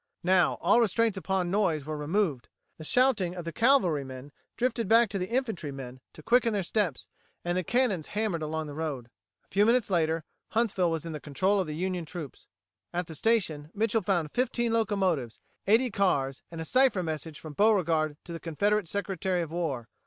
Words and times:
Now 0.23 0.55
all 0.61 0.81
restraints 0.81 1.15
upon 1.15 1.51
noise 1.51 1.85
were 1.85 1.95
removed. 1.95 2.49
The 2.79 2.83
shouting 2.83 3.35
of 3.35 3.45
the 3.45 3.51
cavalrymen 3.53 4.31
drifted 4.57 4.87
back 4.87 5.09
to 5.09 5.19
the 5.19 5.29
infantrymen 5.29 5.99
to 6.13 6.23
quicken 6.23 6.53
their 6.53 6.63
steps, 6.63 7.07
and 7.45 7.55
the 7.55 7.63
cannons 7.63 8.07
hammered 8.07 8.41
along 8.41 8.65
the 8.65 8.73
road. 8.73 9.11
A 9.45 9.47
few 9.51 9.63
minutes 9.63 9.91
later, 9.91 10.23
Huntsville 10.53 10.89
was 10.89 11.05
in 11.05 11.11
the 11.11 11.19
control 11.19 11.59
of 11.59 11.67
the 11.67 11.75
Union 11.75 12.05
troops. 12.05 12.47
At 12.91 13.05
the 13.05 13.13
station, 13.13 13.69
Mitchel 13.75 14.01
found 14.03 14.31
fifteen 14.31 14.73
locomotives, 14.73 15.37
eighty 15.67 15.91
cars, 15.91 16.41
and 16.49 16.59
a 16.59 16.65
cipher 16.65 17.03
message 17.03 17.39
from 17.39 17.53
Beauregard 17.53 18.17
to 18.23 18.33
the 18.33 18.39
Confederate 18.39 18.87
Secretary 18.87 19.43
of 19.43 19.51
War. 19.51 19.87